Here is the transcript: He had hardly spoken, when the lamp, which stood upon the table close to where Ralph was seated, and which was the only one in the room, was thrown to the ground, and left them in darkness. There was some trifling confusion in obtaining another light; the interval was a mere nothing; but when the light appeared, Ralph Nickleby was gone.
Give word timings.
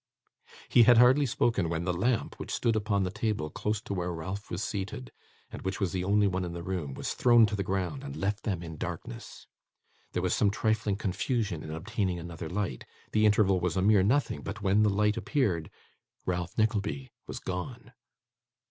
He 0.67 0.81
had 0.81 0.97
hardly 0.97 1.27
spoken, 1.27 1.69
when 1.69 1.83
the 1.83 1.93
lamp, 1.93 2.39
which 2.39 2.49
stood 2.49 2.75
upon 2.75 3.03
the 3.03 3.11
table 3.11 3.51
close 3.51 3.79
to 3.81 3.93
where 3.93 4.11
Ralph 4.11 4.49
was 4.49 4.63
seated, 4.63 5.11
and 5.51 5.61
which 5.61 5.79
was 5.79 5.91
the 5.91 6.03
only 6.03 6.25
one 6.25 6.43
in 6.43 6.53
the 6.53 6.63
room, 6.63 6.95
was 6.95 7.13
thrown 7.13 7.45
to 7.45 7.55
the 7.55 7.61
ground, 7.61 8.03
and 8.03 8.15
left 8.15 8.41
them 8.41 8.63
in 8.63 8.77
darkness. 8.77 9.45
There 10.13 10.23
was 10.23 10.33
some 10.33 10.49
trifling 10.49 10.95
confusion 10.95 11.61
in 11.61 11.69
obtaining 11.69 12.17
another 12.17 12.49
light; 12.49 12.83
the 13.11 13.27
interval 13.27 13.59
was 13.59 13.77
a 13.77 13.81
mere 13.83 14.01
nothing; 14.01 14.41
but 14.41 14.63
when 14.63 14.81
the 14.81 14.89
light 14.89 15.17
appeared, 15.17 15.69
Ralph 16.25 16.57
Nickleby 16.57 17.11
was 17.27 17.37
gone. 17.37 17.93